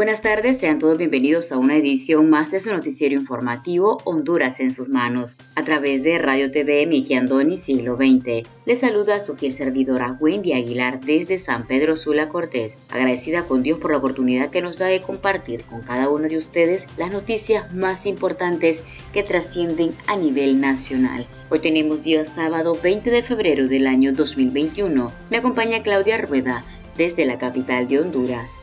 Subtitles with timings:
[0.00, 4.74] Buenas tardes, sean todos bienvenidos a una edición más de su noticiero informativo Honduras en
[4.74, 8.48] sus manos, a través de Radio TV Miki Andoni Siglo XX.
[8.64, 13.78] Les saluda su fiel servidora Wendy Aguilar desde San Pedro Sula Cortés, agradecida con Dios
[13.78, 17.70] por la oportunidad que nos da de compartir con cada uno de ustedes las noticias
[17.74, 18.80] más importantes
[19.12, 21.26] que trascienden a nivel nacional.
[21.50, 25.12] Hoy tenemos día sábado 20 de febrero del año 2021.
[25.28, 26.64] Me acompaña Claudia Rueda
[26.96, 28.59] desde la capital de Honduras.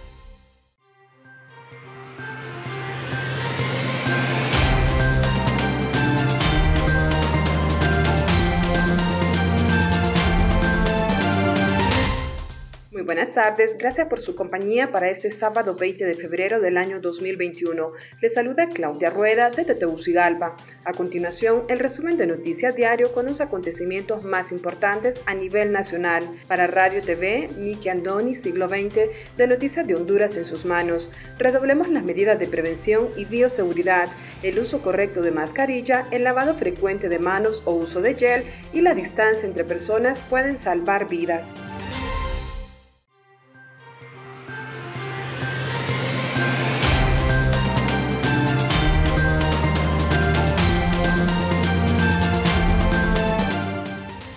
[13.08, 17.94] Buenas tardes, gracias por su compañía para este sábado 20 de febrero del año 2021.
[18.22, 20.58] Les saluda Claudia Rueda de Tetegucigalpa.
[20.84, 26.22] A continuación, el resumen de Noticias Diario con los acontecimientos más importantes a nivel nacional.
[26.50, 31.10] Para Radio TV, Miki Andoni, siglo XX, de Noticias de Honduras en sus manos.
[31.38, 34.10] Redoblemos las medidas de prevención y bioseguridad,
[34.44, 38.82] el uso correcto de mascarilla, el lavado frecuente de manos o uso de gel y
[38.82, 41.48] la distancia entre personas pueden salvar vidas.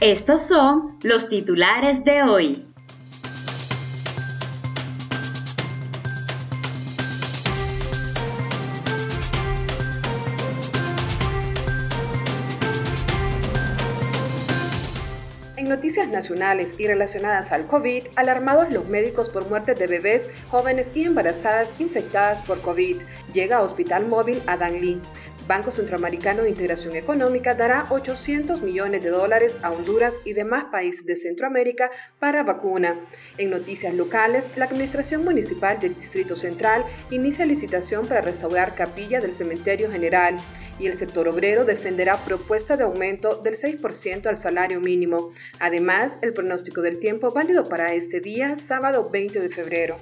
[0.00, 2.66] Estos son los titulares de hoy.
[15.58, 20.88] En noticias nacionales y relacionadas al COVID, alarmados los médicos por muertes de bebés, jóvenes
[20.94, 22.96] y embarazadas infectadas por COVID.
[23.34, 24.98] Llega a Hospital Móvil a Danlí.
[25.50, 31.04] Banco Centroamericano de Integración Económica dará 800 millones de dólares a Honduras y demás países
[31.04, 31.90] de Centroamérica
[32.20, 33.00] para vacuna.
[33.36, 39.32] En noticias locales, la Administración Municipal del Distrito Central inicia licitación para restaurar capilla del
[39.32, 40.36] Cementerio General
[40.78, 45.32] y el sector obrero defenderá propuesta de aumento del 6% al salario mínimo.
[45.58, 49.98] Además, el pronóstico del tiempo válido para este día, sábado 20 de febrero.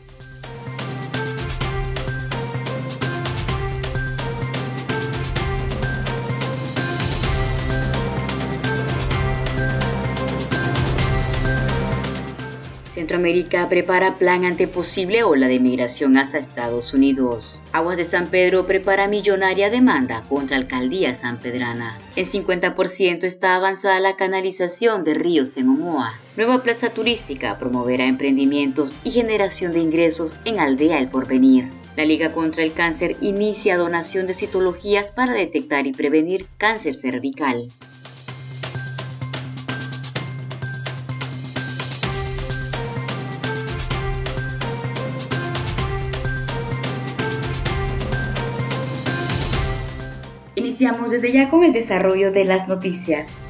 [12.99, 17.57] Centroamérica prepara plan ante posible ola de migración hacia Estados Unidos.
[17.71, 21.97] Aguas de San Pedro prepara millonaria demanda contra Alcaldía San Pedrana.
[22.17, 26.19] En 50% está avanzada la canalización de ríos en Omoa.
[26.37, 31.69] Nueva plaza turística promoverá emprendimientos y generación de ingresos en Aldea El Porvenir.
[31.97, 37.69] La Liga contra el Cáncer inicia donación de citologías para detectar y prevenir cáncer cervical.
[50.81, 53.41] Iniciamos desde ya con el desarrollo de las noticias.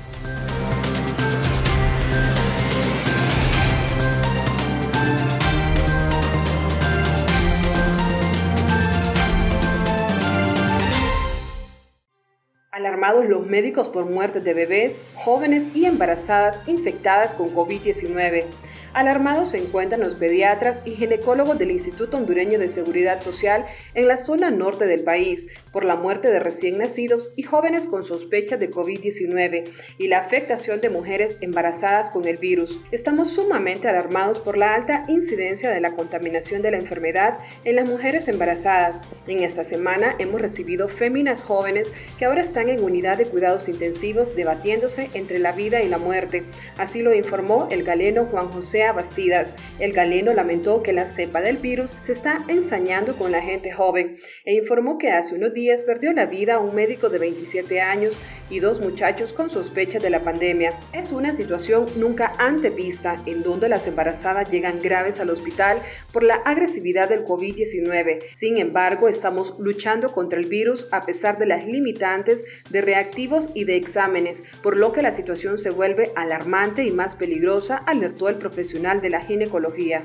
[12.70, 18.46] Alarmados los médicos por muertes de bebés, jóvenes y embarazadas infectadas con COVID-19.
[18.94, 24.16] Alarmados se encuentran los pediatras y ginecólogos del Instituto Hondureño de Seguridad Social en la
[24.16, 28.70] zona norte del país por la muerte de recién nacidos y jóvenes con sospechas de
[28.70, 32.80] COVID-19 y la afectación de mujeres embarazadas con el virus.
[32.90, 37.88] Estamos sumamente alarmados por la alta incidencia de la contaminación de la enfermedad en las
[37.88, 39.00] mujeres embarazadas.
[39.26, 44.34] En esta semana hemos recibido féminas jóvenes que ahora están en unidad de cuidados intensivos
[44.34, 46.42] debatiéndose entre la vida y la muerte.
[46.76, 49.52] Así lo informó el galeno Juan José Bastidas.
[49.78, 54.16] El galeno lamentó que la cepa del virus se está ensañando con la gente joven
[54.44, 58.18] e informó que hace unos días perdió la vida un médico de 27 años
[58.48, 60.70] y dos muchachos con sospecha de la pandemia.
[60.92, 65.78] Es una situación nunca antevista en donde las embarazadas llegan graves al hospital
[66.12, 68.18] por la agresividad del COVID-19.
[68.34, 73.64] Sin embargo, estamos luchando contra el virus a pesar de las limitantes de reactivos y
[73.64, 78.36] de exámenes, por lo que la situación se vuelve alarmante y más peligrosa, alertó el
[78.36, 80.04] profesional de la ginecología.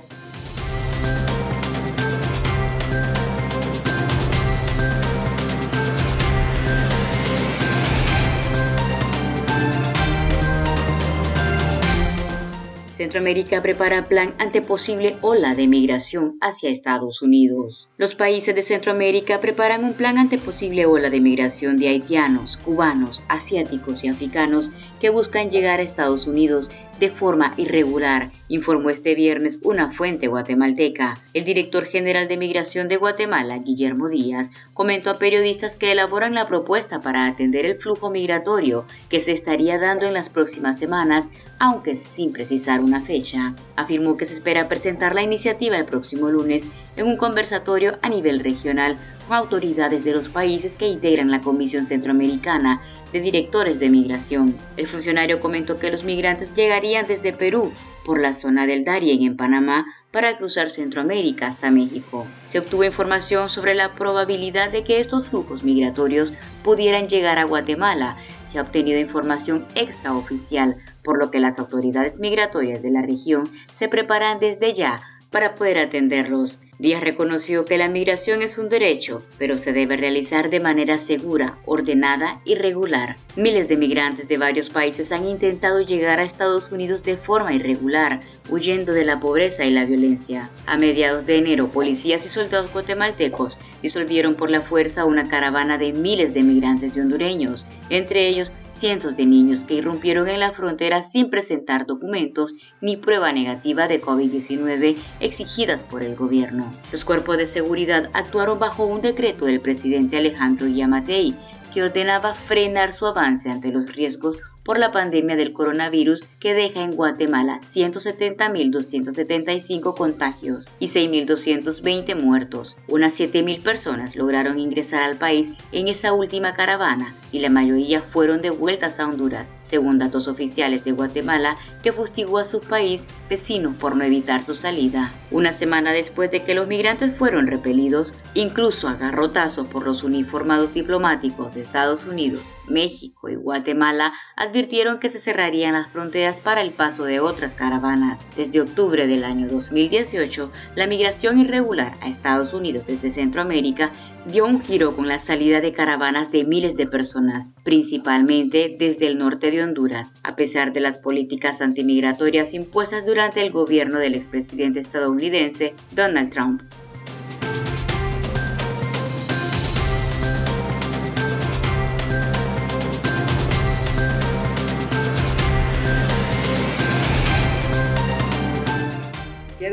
[12.97, 17.87] Centroamérica prepara plan ante posible ola de migración hacia Estados Unidos.
[17.97, 23.23] Los países de Centroamérica preparan un plan ante posible ola de migración de haitianos, cubanos,
[23.29, 26.69] asiáticos y africanos que buscan llegar a Estados Unidos
[26.99, 31.15] de forma irregular, informó este viernes una fuente guatemalteca.
[31.33, 36.47] El director general de Migración de Guatemala, Guillermo Díaz, comentó a periodistas que elaboran la
[36.47, 41.25] propuesta para atender el flujo migratorio que se estaría dando en las próximas semanas,
[41.59, 43.53] aunque sin precisar una fecha.
[43.75, 46.63] Afirmó que se espera presentar la iniciativa el próximo lunes
[46.95, 48.95] en un conversatorio a nivel regional
[49.27, 52.81] con autoridades de los países que integran la Comisión Centroamericana
[53.13, 54.57] de directores de migración.
[54.75, 57.71] El funcionario comentó que los migrantes llegarían desde Perú
[58.03, 62.27] por la zona del Darién en Panamá para cruzar Centroamérica hasta México.
[62.49, 66.33] Se obtuvo información sobre la probabilidad de que estos flujos migratorios
[66.63, 68.17] pudieran llegar a Guatemala.
[68.51, 73.49] Se ha obtenido información extraoficial, por lo que las autoridades migratorias de la región
[73.79, 75.01] se preparan desde ya
[75.31, 76.59] para poder atenderlos.
[76.83, 81.57] Díaz reconoció que la migración es un derecho, pero se debe realizar de manera segura,
[81.65, 83.15] ordenada y regular.
[83.37, 88.19] Miles de migrantes de varios países han intentado llegar a Estados Unidos de forma irregular,
[88.49, 90.49] huyendo de la pobreza y la violencia.
[90.65, 95.93] A mediados de enero, policías y soldados guatemaltecos disolvieron por la fuerza una caravana de
[95.93, 98.51] miles de migrantes de hondureños, entre ellos
[98.83, 104.01] cientos de niños que irrumpieron en la frontera sin presentar documentos ni prueba negativa de
[104.01, 106.69] COVID-19 exigidas por el gobierno.
[106.91, 111.33] Los cuerpos de seguridad actuaron bajo un decreto del presidente Alejandro Yamatei
[111.73, 116.83] que ordenaba frenar su avance ante los riesgos por la pandemia del coronavirus que deja
[116.83, 122.77] en Guatemala 170.275 contagios y 6.220 muertos.
[122.87, 128.41] Unas 7.000 personas lograron ingresar al país en esa última caravana y la mayoría fueron
[128.41, 133.95] devueltas a Honduras según datos oficiales de Guatemala, que fustigó a su país vecino por
[133.95, 135.11] no evitar su salida.
[135.31, 140.73] Una semana después de que los migrantes fueron repelidos, incluso a garrotazos por los uniformados
[140.73, 146.71] diplomáticos de Estados Unidos, México y Guatemala, advirtieron que se cerrarían las fronteras para el
[146.71, 148.19] paso de otras caravanas.
[148.35, 153.91] Desde octubre del año 2018, la migración irregular a Estados Unidos desde Centroamérica
[154.25, 159.17] dio un giro con la salida de caravanas de miles de personas, principalmente desde el
[159.17, 164.79] norte de Honduras, a pesar de las políticas antimigratorias impuestas durante el gobierno del expresidente
[164.79, 166.61] estadounidense Donald Trump.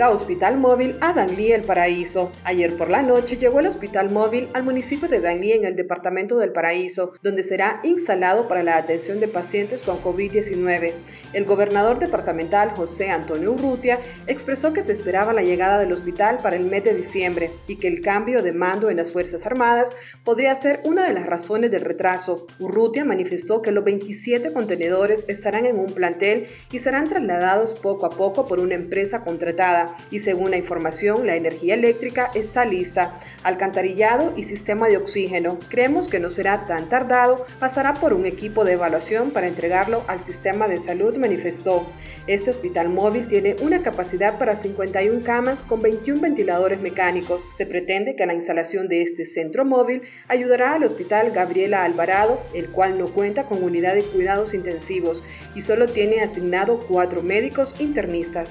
[0.08, 2.32] Hospital Móvil a Danlí El Paraíso.
[2.44, 6.38] Ayer por la noche llegó el Hospital Móvil al municipio de Danlí en el departamento
[6.38, 10.93] del Paraíso, donde será instalado para la atención de pacientes con COVID-19.
[11.35, 16.56] El gobernador departamental José Antonio Urrutia expresó que se esperaba la llegada del hospital para
[16.56, 19.94] el mes de diciembre y que el cambio de mando en las Fuerzas Armadas
[20.25, 22.46] podría ser una de las razones del retraso.
[22.58, 28.10] Urrutia manifestó que los 27 contenedores estarán en un plantel y serán trasladados poco a
[28.10, 34.32] poco por una empresa contratada y según la información la energía eléctrica está lista, alcantarillado
[34.37, 35.59] y sistema de oxígeno.
[35.69, 40.25] Creemos que no será tan tardado, pasará por un equipo de evaluación para entregarlo al
[40.25, 41.87] sistema de salud, manifestó.
[42.27, 47.43] Este hospital móvil tiene una capacidad para 51 camas con 21 ventiladores mecánicos.
[47.56, 52.69] Se pretende que la instalación de este centro móvil ayudará al hospital Gabriela Alvarado, el
[52.69, 55.23] cual no cuenta con unidad de cuidados intensivos
[55.55, 58.51] y solo tiene asignado cuatro médicos internistas.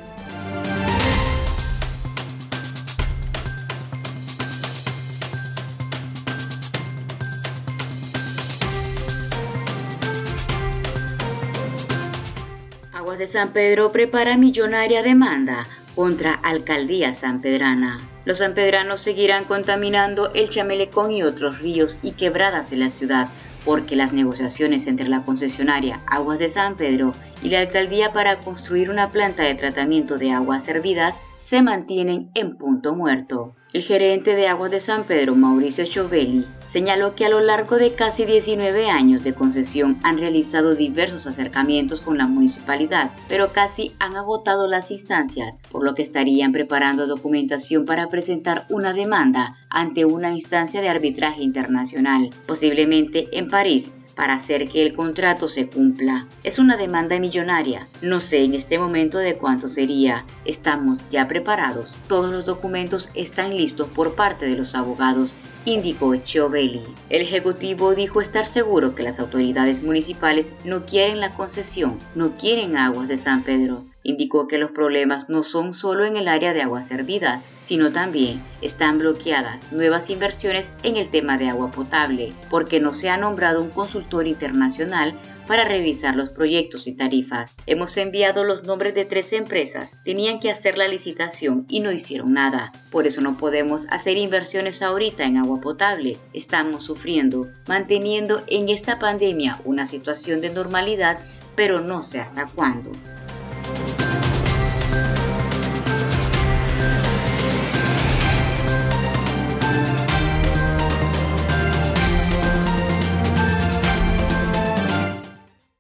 [13.19, 17.99] De San Pedro prepara millonaria demanda contra Alcaldía Sanpedrana.
[18.23, 23.27] Los sanpedranos seguirán contaminando el Chamelecón y otros ríos y quebradas de la ciudad
[23.65, 28.89] porque las negociaciones entre la concesionaria Aguas de San Pedro y la alcaldía para construir
[28.89, 31.13] una planta de tratamiento de aguas servidas
[31.49, 33.53] se mantienen en punto muerto.
[33.73, 37.93] El gerente de Aguas de San Pedro, Mauricio Chovelli, señaló que a lo largo de
[37.93, 44.15] casi 19 años de concesión han realizado diversos acercamientos con la municipalidad, pero casi han
[44.15, 50.31] agotado las instancias, por lo que estarían preparando documentación para presentar una demanda ante una
[50.33, 56.27] instancia de arbitraje internacional, posiblemente en París, para hacer que el contrato se cumpla.
[56.43, 57.87] Es una demanda millonaria.
[58.01, 60.25] No sé en este momento de cuánto sería.
[60.43, 61.95] Estamos ya preparados.
[62.09, 65.35] Todos los documentos están listos por parte de los abogados
[65.73, 66.81] indicó Chiobelli.
[67.09, 72.77] El Ejecutivo dijo estar seguro que las autoridades municipales no quieren la concesión, no quieren
[72.77, 73.85] aguas de San Pedro.
[74.03, 78.41] Indicó que los problemas no son solo en el área de agua servida, sino también
[78.63, 83.61] están bloqueadas nuevas inversiones en el tema de agua potable, porque no se ha nombrado
[83.61, 85.13] un consultor internacional
[85.45, 87.55] para revisar los proyectos y tarifas.
[87.67, 92.33] Hemos enviado los nombres de tres empresas, tenían que hacer la licitación y no hicieron
[92.33, 92.71] nada.
[92.89, 96.17] Por eso no podemos hacer inversiones ahorita en agua potable.
[96.33, 101.19] Estamos sufriendo, manteniendo en esta pandemia una situación de normalidad,
[101.55, 102.89] pero no sé hasta cuándo.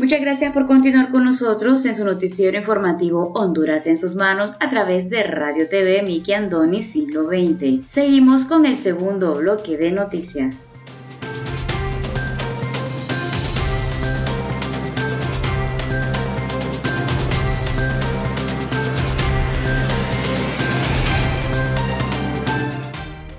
[0.00, 4.70] Muchas gracias por continuar con nosotros en su noticiero informativo Honduras en sus manos a
[4.70, 7.86] través de Radio TV Miki Andoni Siglo XX.
[7.86, 10.70] Seguimos con el segundo bloque de noticias.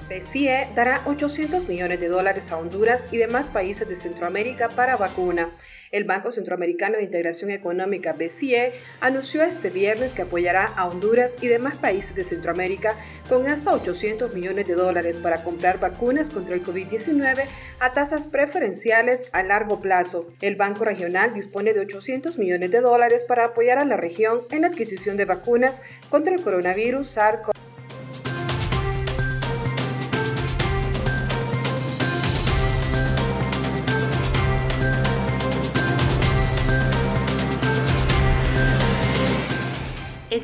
[0.07, 5.49] BCE dará 800 millones de dólares a Honduras y demás países de Centroamérica para vacuna.
[5.91, 8.71] El Banco Centroamericano de Integración Económica, BCE,
[9.01, 12.95] anunció este viernes que apoyará a Honduras y demás países de Centroamérica
[13.27, 17.43] con hasta 800 millones de dólares para comprar vacunas contra el COVID-19
[17.81, 20.31] a tasas preferenciales a largo plazo.
[20.39, 24.61] El Banco Regional dispone de 800 millones de dólares para apoyar a la región en
[24.61, 27.60] la adquisición de vacunas contra el coronavirus SARS-CoV-2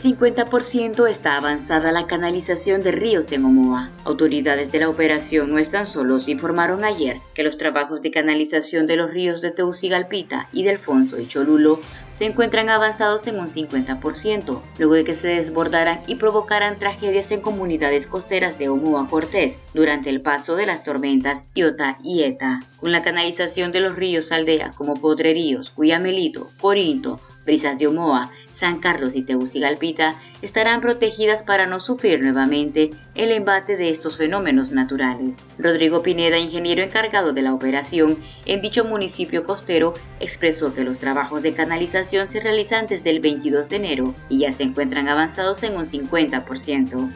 [0.08, 3.90] 50% está avanzada la canalización de ríos en Omoa.
[4.06, 8.96] Autoridades de la operación No Están Solos informaron ayer que los trabajos de canalización de
[8.96, 11.82] los ríos de Teucigalpita y de Alfonso y Cholulo
[12.18, 17.42] se encuentran avanzados en un 50%, luego de que se desbordaran y provocaran tragedias en
[17.42, 22.62] comunidades costeras de Omoa Cortés durante el paso de las tormentas Iota y Eta.
[22.80, 28.80] Con la canalización de los ríos aldeas como Podreríos, Cuyamelito, Corinto, Brisas de Omoa, San
[28.80, 35.38] Carlos y Tegucigalpita estarán protegidas para no sufrir nuevamente el embate de estos fenómenos naturales.
[35.58, 41.42] Rodrigo Pineda, ingeniero encargado de la operación en dicho municipio costero, expresó que los trabajos
[41.42, 45.76] de canalización se realizan desde el 22 de enero y ya se encuentran avanzados en
[45.76, 47.10] un 50%.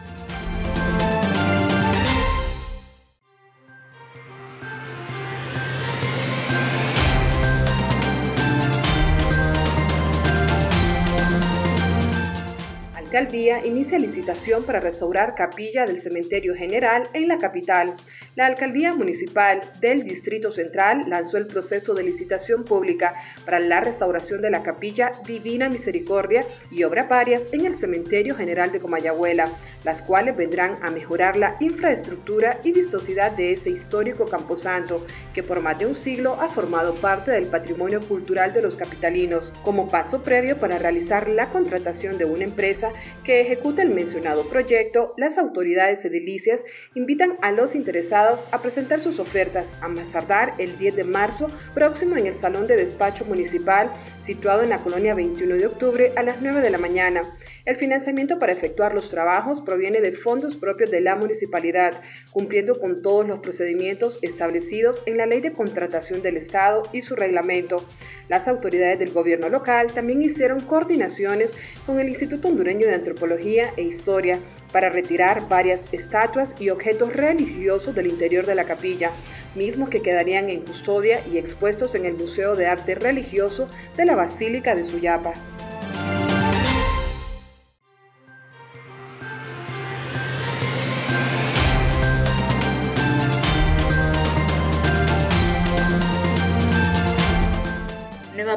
[13.12, 17.94] Alcaldía inicia licitación para restaurar capilla del cementerio general en la capital.
[18.38, 23.14] La alcaldía municipal del Distrito Central lanzó el proceso de licitación pública
[23.44, 28.72] para la restauración de la capilla Divina Misericordia y obra parias en el cementerio general
[28.72, 29.50] de Comayagüela,
[29.84, 35.60] las cuales vendrán a mejorar la infraestructura y vistosidad de ese histórico camposanto que por
[35.60, 40.24] más de un siglo ha formado parte del patrimonio cultural de los capitalinos, como paso
[40.24, 46.04] previo para realizar la contratación de una empresa que ejecuta el mencionado proyecto, las autoridades
[46.06, 46.64] edilicias
[46.96, 51.48] invitan a los interesados a presentar sus ofertas a más tardar el 10 de marzo
[51.74, 53.92] próximo en el Salón de Despacho Municipal
[54.22, 57.22] situado en la colonia 21 de octubre a las 9 de la mañana.
[57.64, 61.94] El financiamiento para efectuar los trabajos proviene de fondos propios de la municipalidad,
[62.32, 67.16] cumpliendo con todos los procedimientos establecidos en la Ley de Contratación del Estado y su
[67.16, 67.86] reglamento.
[68.30, 71.54] Las autoridades del gobierno local también hicieron coordinaciones
[71.86, 74.40] con el Instituto Hondureño de Antropología e Historia
[74.72, 79.12] para retirar varias estatuas y objetos religiosos del interior de la capilla,
[79.54, 84.16] mismos que quedarían en custodia y expuestos en el Museo de Arte Religioso de la
[84.16, 85.34] Basílica de Suyapa.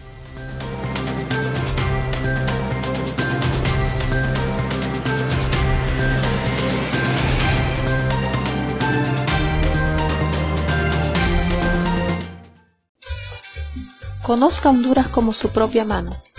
[14.26, 16.10] Conozca Honduras como su propia mano.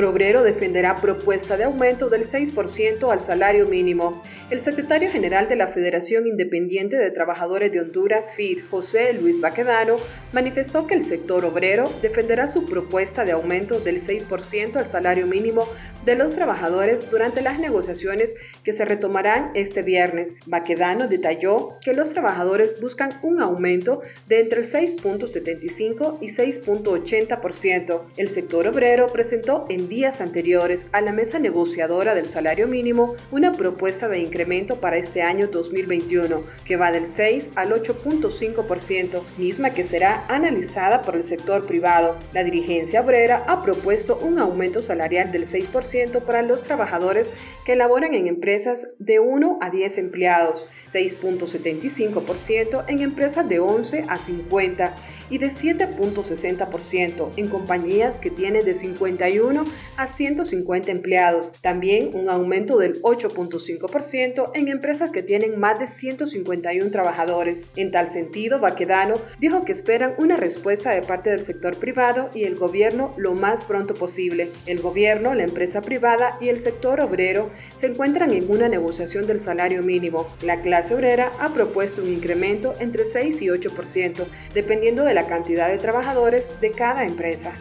[0.00, 4.22] Sector obrero defenderá propuesta de aumento del 6% al salario mínimo.
[4.48, 9.96] El secretario general de la Federación Independiente de Trabajadores de Honduras, FIT, José Luis Baquedano,
[10.32, 15.68] manifestó que el sector obrero defenderá su propuesta de aumento del 6% al salario mínimo
[16.04, 18.34] de los trabajadores durante las negociaciones
[18.64, 20.34] que se retomarán este viernes.
[20.46, 28.00] Baquedano detalló que los trabajadores buscan un aumento de entre el 6.75 y 6.80%.
[28.16, 33.50] El sector obrero presentó en días anteriores a la mesa negociadora del salario mínimo una
[33.50, 39.82] propuesta de incremento para este año 2021 que va del 6 al 8.5%, misma que
[39.82, 42.16] será analizada por el sector privado.
[42.32, 47.30] La dirigencia obrera ha propuesto un aumento salarial del 6% para los trabajadores
[47.66, 54.16] que laboran en empresas de 1 a 10 empleados, 6.75% en empresas de 11 a
[54.16, 54.94] 50
[55.30, 59.64] y de 7.60% en compañías que tienen de 51
[59.96, 61.52] a 150 empleados.
[61.62, 67.64] También un aumento del 8.5% en empresas que tienen más de 151 trabajadores.
[67.76, 72.44] En tal sentido, Baquedano dijo que esperan una respuesta de parte del sector privado y
[72.44, 74.50] el gobierno lo más pronto posible.
[74.66, 79.40] El gobierno, la empresa privada y el sector obrero se encuentran en una negociación del
[79.40, 80.26] salario mínimo.
[80.42, 85.68] La clase obrera ha propuesto un incremento entre 6 y 8%, dependiendo de la cantidad
[85.68, 87.52] de trabajadores de cada empresa.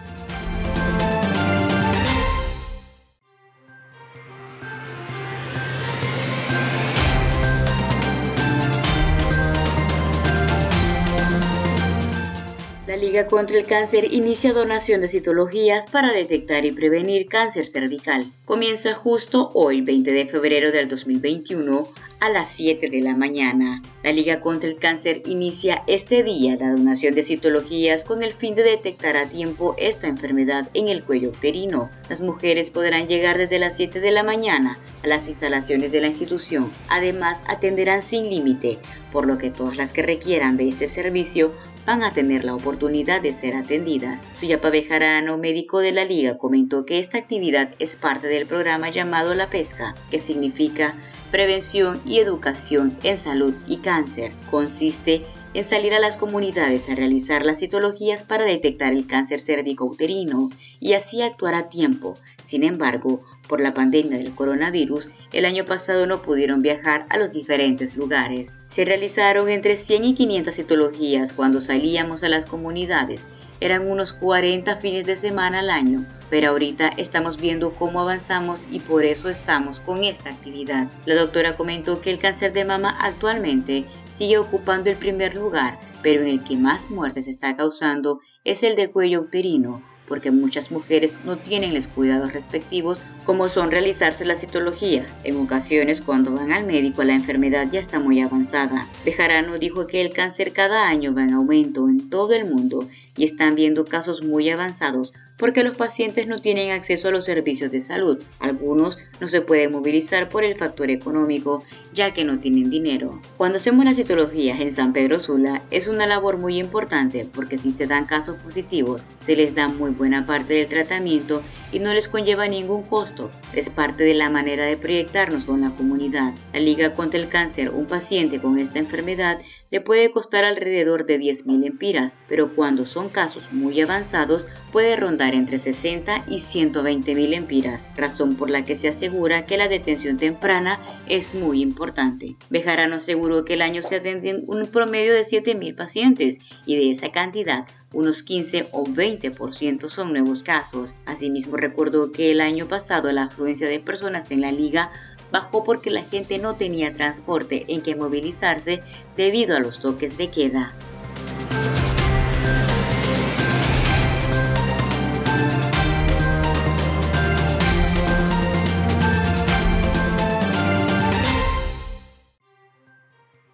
[13.10, 18.32] Liga contra el Cáncer inicia donación de citologías para detectar y prevenir cáncer cervical.
[18.46, 21.88] Comienza justo hoy, 20 de febrero del 2021,
[22.20, 23.82] a las 7 de la mañana.
[24.04, 28.54] La Liga contra el Cáncer inicia este día la donación de citologías con el fin
[28.54, 31.90] de detectar a tiempo esta enfermedad en el cuello uterino.
[32.10, 36.08] Las mujeres podrán llegar desde las 7 de la mañana a las instalaciones de la
[36.08, 36.70] institución.
[36.90, 38.78] Además, atenderán sin límite,
[39.12, 41.54] por lo que todas las que requieran de este servicio
[41.86, 44.20] van a tener la oportunidad de ser atendidas.
[44.40, 49.34] Suyapa Bejarano, médico de la liga, comentó que esta actividad es parte del programa llamado
[49.34, 50.94] La Pesca, que significa
[51.32, 54.32] prevención y educación en salud y cáncer.
[54.50, 60.50] Consiste en salir a las comunidades a realizar las citologías para detectar el cáncer cérvico-uterino
[60.80, 62.16] y así actuar a tiempo.
[62.48, 67.32] Sin embargo, por la pandemia del coronavirus, el año pasado no pudieron viajar a los
[67.32, 68.59] diferentes lugares.
[68.80, 73.22] Se realizaron entre 100 y 500 citologías cuando salíamos a las comunidades.
[73.60, 78.80] Eran unos 40 fines de semana al año, pero ahorita estamos viendo cómo avanzamos y
[78.80, 80.88] por eso estamos con esta actividad.
[81.06, 83.84] La doctora comentó que el cáncer de mama actualmente
[84.18, 88.78] sigue ocupando el primer lugar, pero en el que más muertes está causando es el
[88.78, 94.36] de cuello uterino, porque muchas mujeres no tienen los cuidados respectivos como son realizarse la
[94.36, 95.06] citología.
[95.24, 98.88] En ocasiones cuando van al médico la enfermedad ya está muy avanzada.
[99.06, 103.26] Bejarano dijo que el cáncer cada año va en aumento en todo el mundo y
[103.26, 107.82] están viendo casos muy avanzados porque los pacientes no tienen acceso a los servicios de
[107.82, 108.22] salud.
[108.40, 113.22] Algunos no se pueden movilizar por el factor económico, ya que no tienen dinero.
[113.38, 117.72] Cuando hacemos las citologías en San Pedro Sula es una labor muy importante porque si
[117.72, 122.10] se dan casos positivos, se les da muy buena parte del tratamiento y no les
[122.10, 123.32] conlleva ningún costo.
[123.54, 126.34] Es parte de la manera de proyectarnos con la comunidad.
[126.52, 129.40] La Liga contra el Cáncer, un paciente con esta enfermedad
[129.72, 135.34] le puede costar alrededor de 10.000 empiras, pero cuando son casos muy avanzados puede rondar
[135.34, 140.80] entre 60 y 120.000 empiras, razón por la que se asegura que la detención temprana
[141.08, 142.36] es muy importante.
[142.50, 147.12] Bejarano aseguró que el año se atienden un promedio de 7.000 pacientes y de esa
[147.12, 150.94] cantidad unos 15 o 20% son nuevos casos.
[151.06, 154.92] Asimismo recordó que el año pasado la afluencia de personas en la liga
[155.32, 158.82] bajó porque la gente no tenía transporte en que movilizarse
[159.16, 160.74] debido a los toques de queda.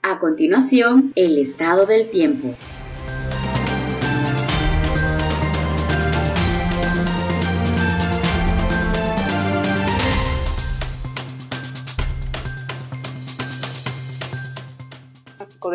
[0.01, 2.55] A continuación, el estado del tiempo.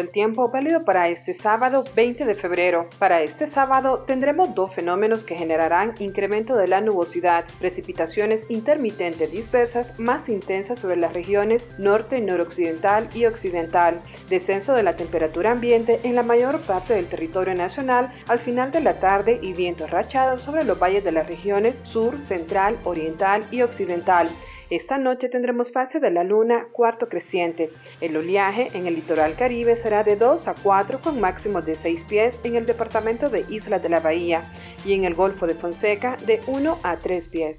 [0.01, 2.89] Del tiempo válido para este sábado 20 de febrero.
[2.99, 9.99] Para este sábado tendremos dos fenómenos que generarán incremento de la nubosidad, precipitaciones intermitentes dispersas
[9.99, 16.15] más intensas sobre las regiones norte, noroccidental y occidental, descenso de la temperatura ambiente en
[16.15, 20.65] la mayor parte del territorio nacional al final de la tarde y vientos rachados sobre
[20.65, 24.31] los valles de las regiones sur, central, oriental y occidental.
[24.71, 27.71] Esta noche tendremos fase de la luna cuarto creciente.
[28.01, 32.05] El oleaje en el litoral caribe será de 2 a 4 con máximos de 6
[32.05, 34.45] pies en el departamento de Islas de la Bahía
[34.85, 37.59] y en el Golfo de Fonseca de 1 a 3 pies.